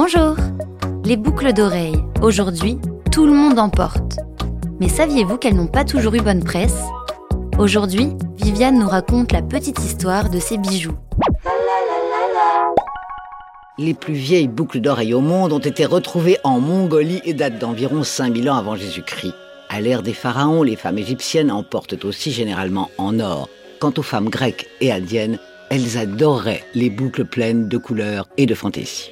Bonjour 0.00 0.36
Les 1.04 1.16
boucles 1.16 1.52
d'oreilles, 1.52 1.98
aujourd'hui, 2.22 2.78
tout 3.10 3.26
le 3.26 3.32
monde 3.32 3.58
en 3.58 3.68
porte. 3.68 4.20
Mais 4.78 4.88
saviez-vous 4.88 5.38
qu'elles 5.38 5.56
n'ont 5.56 5.66
pas 5.66 5.84
toujours 5.84 6.14
eu 6.14 6.20
bonne 6.20 6.44
presse? 6.44 6.84
Aujourd'hui, 7.58 8.10
Viviane 8.36 8.78
nous 8.78 8.86
raconte 8.86 9.32
la 9.32 9.42
petite 9.42 9.80
histoire 9.80 10.30
de 10.30 10.38
ces 10.38 10.56
bijoux. 10.56 10.94
Les 13.76 13.92
plus 13.92 14.14
vieilles 14.14 14.46
boucles 14.46 14.80
d'oreilles 14.80 15.14
au 15.14 15.20
monde 15.20 15.52
ont 15.52 15.58
été 15.58 15.84
retrouvées 15.84 16.38
en 16.44 16.60
Mongolie 16.60 17.20
et 17.24 17.34
datent 17.34 17.58
d'environ 17.58 18.04
5000 18.04 18.50
ans 18.50 18.56
avant 18.56 18.76
Jésus-Christ. 18.76 19.34
À 19.68 19.80
l'ère 19.80 20.04
des 20.04 20.14
pharaons, 20.14 20.62
les 20.62 20.76
femmes 20.76 20.98
égyptiennes 20.98 21.50
en 21.50 21.64
portent 21.64 22.04
aussi 22.04 22.30
généralement 22.30 22.88
en 22.98 23.18
or. 23.18 23.48
Quant 23.80 23.94
aux 23.96 24.02
femmes 24.02 24.28
grecques 24.28 24.68
et 24.80 24.92
indiennes, 24.92 25.40
elles 25.70 25.98
adoraient 25.98 26.62
les 26.76 26.88
boucles 26.88 27.24
pleines 27.24 27.68
de 27.68 27.78
couleurs 27.78 28.28
et 28.36 28.46
de 28.46 28.54
fantaisie. 28.54 29.10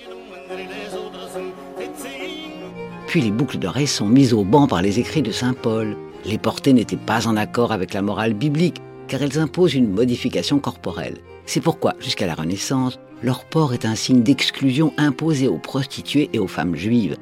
Puis 3.17 3.25
les 3.25 3.31
boucles 3.31 3.57
d'oreilles 3.57 3.87
sont 3.87 4.07
mises 4.07 4.35
au 4.35 4.45
banc 4.45 4.67
par 4.67 4.83
les 4.83 5.01
écrits 5.01 5.23
de 5.23 5.33
Saint 5.33 5.55
Paul. 5.55 5.97
Les 6.27 6.37
portées 6.37 6.75
n'étaient 6.75 6.99
pas 6.99 7.27
en 7.27 7.39
accord 7.39 7.73
avec 7.73 7.95
la 7.95 8.03
morale 8.03 8.35
biblique, 8.35 8.83
car 9.09 9.23
elles 9.23 9.39
imposent 9.39 9.73
une 9.73 9.91
modification 9.91 10.59
corporelle. 10.59 11.17
C'est 11.47 11.63
pourquoi, 11.63 11.95
jusqu'à 11.99 12.27
la 12.27 12.35
Renaissance, 12.35 12.99
leur 13.23 13.47
port 13.47 13.73
est 13.73 13.87
un 13.87 13.95
signe 13.95 14.23
d'exclusion 14.23 14.93
imposé 14.99 15.49
aux 15.49 15.57
prostituées 15.57 16.29
et 16.35 16.39
aux 16.39 16.47
femmes 16.47 16.77
juives. 16.77 17.17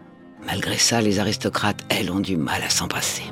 Malgré 0.48 0.78
ça, 0.78 1.00
les 1.00 1.20
aristocrates, 1.20 1.84
elles, 1.90 2.10
ont 2.10 2.18
du 2.18 2.36
mal 2.36 2.62
à 2.66 2.70
s'en 2.70 2.88
passer. 2.88 3.22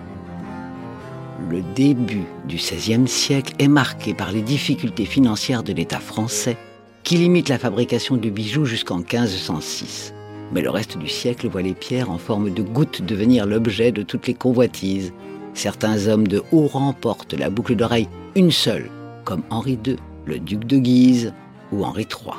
Le 1.50 1.62
début 1.74 2.26
du 2.46 2.58
XVIe 2.58 3.08
siècle 3.08 3.54
est 3.58 3.66
marqué 3.66 4.14
par 4.14 4.30
les 4.30 4.42
difficultés 4.42 5.06
financières 5.06 5.64
de 5.64 5.72
l'État 5.72 5.98
français, 5.98 6.56
qui 7.02 7.16
limite 7.16 7.48
la 7.48 7.58
fabrication 7.58 8.16
de 8.18 8.30
bijoux 8.30 8.66
jusqu'en 8.66 8.98
1506. 8.98 10.14
Mais 10.52 10.60
le 10.60 10.70
reste 10.70 10.98
du 10.98 11.08
siècle 11.08 11.48
voit 11.48 11.62
les 11.62 11.74
pierres 11.74 12.10
en 12.10 12.18
forme 12.18 12.52
de 12.52 12.62
gouttes 12.62 13.02
devenir 13.02 13.46
l'objet 13.46 13.90
de 13.90 14.02
toutes 14.02 14.26
les 14.26 14.34
convoitises. 14.34 15.12
Certains 15.54 16.06
hommes 16.06 16.28
de 16.28 16.42
haut 16.52 16.66
rang 16.66 16.92
portent 16.92 17.34
la 17.34 17.50
boucle 17.50 17.74
d'oreille 17.74 18.08
une 18.34 18.50
seule, 18.50 18.90
comme 19.24 19.42
Henri 19.50 19.78
II, 19.84 19.96
le 20.26 20.38
duc 20.38 20.64
de 20.64 20.78
Guise 20.78 21.32
ou 21.72 21.84
Henri 21.84 22.02
III. 22.02 22.34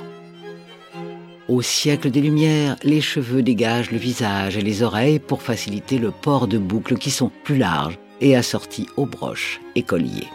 Au 1.50 1.62
siècle 1.62 2.10
des 2.10 2.22
Lumières, 2.22 2.78
les 2.84 3.02
cheveux 3.02 3.42
dégagent 3.42 3.92
le 3.92 3.98
visage 3.98 4.58
et 4.58 4.62
les 4.62 4.82
oreilles 4.82 5.20
pour 5.20 5.42
faciliter 5.42 5.98
le 5.98 6.12
port 6.12 6.48
de 6.48 6.58
boucles 6.58 6.98
qui 6.98 7.12
sont 7.12 7.32
plus 7.44 7.58
larges 7.58 8.00
et 8.22 8.36
assorties 8.36 8.88
aux 8.96 9.06
broches 9.06 9.60
et 9.76 9.84
colliers. 9.84 10.30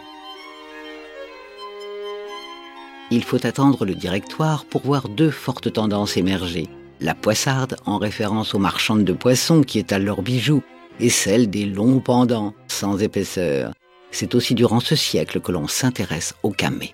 Il 3.11 3.23
faut 3.23 3.43
attendre 3.45 3.85
le 3.85 3.95
directoire 3.95 4.65
pour 4.65 4.81
voir 4.83 5.09
deux 5.09 5.31
fortes 5.31 5.73
tendances 5.73 6.15
émerger. 6.15 6.67
La 7.01 7.15
poissarde, 7.15 7.77
en 7.85 7.97
référence 7.97 8.53
aux 8.53 8.59
marchandes 8.59 9.05
de 9.05 9.13
poissons 9.13 9.63
qui 9.63 9.79
étalent 9.79 10.03
leurs 10.03 10.21
bijoux, 10.21 10.61
et 10.99 11.09
celle 11.09 11.49
des 11.49 11.65
longs 11.65 12.01
pendants, 12.01 12.53
sans 12.67 13.01
épaisseur. 13.01 13.71
C'est 14.11 14.35
aussi 14.35 14.53
durant 14.53 14.81
ce 14.81 14.95
siècle 14.95 15.39
que 15.39 15.53
l'on 15.53 15.67
s'intéresse 15.67 16.33
au 16.43 16.51
camé. 16.51 16.93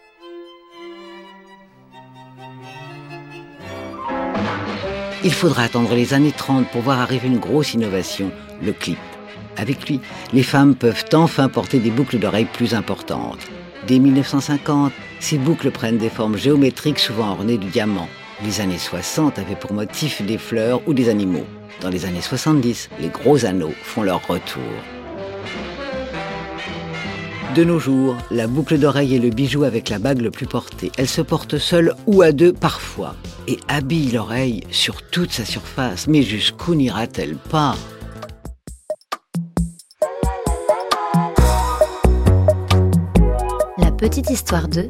Il 5.23 5.33
faudra 5.33 5.63
attendre 5.63 5.95
les 5.95 6.13
années 6.13 6.31
30 6.31 6.67
pour 6.69 6.81
voir 6.81 6.99
arriver 6.99 7.27
une 7.27 7.39
grosse 7.39 7.73
innovation, 7.73 8.31
le 8.61 8.73
clip. 8.73 8.99
Avec 9.57 9.89
lui, 9.89 9.99
les 10.33 10.43
femmes 10.43 10.75
peuvent 10.75 11.05
enfin 11.13 11.49
porter 11.49 11.79
des 11.79 11.89
boucles 11.89 12.19
d'oreilles 12.19 12.45
plus 12.45 12.75
importantes. 12.75 13.39
Dès 13.87 13.97
1950, 13.97 14.93
ces 15.19 15.39
boucles 15.39 15.71
prennent 15.71 15.97
des 15.97 16.09
formes 16.09 16.37
géométriques 16.37 16.99
souvent 16.99 17.31
ornées 17.31 17.57
de 17.57 17.65
diamants. 17.65 18.09
Les 18.43 18.59
années 18.59 18.77
60 18.77 19.39
avaient 19.39 19.55
pour 19.55 19.71
motif 19.71 20.21
des 20.21 20.37
fleurs 20.37 20.81
ou 20.87 20.93
des 20.93 21.07
animaux. 21.07 21.45
Dans 21.79 21.89
les 21.89 22.03
années 22.05 22.21
70, 22.21 22.89
les 22.99 23.07
gros 23.07 23.45
anneaux 23.45 23.73
font 23.81 24.03
leur 24.03 24.27
retour. 24.27 24.61
De 27.55 27.63
nos 27.63 27.79
jours, 27.79 28.17
la 28.31 28.47
boucle 28.47 28.77
d'oreille 28.77 29.15
est 29.15 29.19
le 29.19 29.29
bijou 29.29 29.63
avec 29.63 29.87
la 29.87 29.99
bague 29.99 30.19
le 30.19 30.31
plus 30.31 30.47
porté. 30.47 30.91
Elle 30.97 31.07
se 31.07 31.21
porte 31.21 31.57
seule 31.57 31.93
ou 32.07 32.21
à 32.21 32.33
deux 32.33 32.51
parfois 32.51 33.15
et 33.47 33.57
habille 33.69 34.11
l'oreille 34.11 34.63
sur 34.69 35.01
toute 35.01 35.31
sa 35.31 35.45
surface. 35.45 36.07
Mais 36.07 36.21
jusqu'où 36.21 36.75
n'ira-t-elle 36.75 37.37
pas? 37.37 37.75
La 43.77 43.91
Petite 43.91 44.29
Histoire 44.29 44.67
2 44.67 44.89